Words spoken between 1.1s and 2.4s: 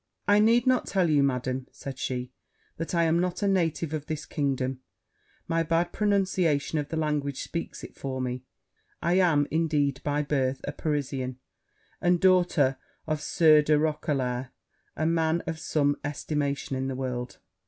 you, Madam,' said she,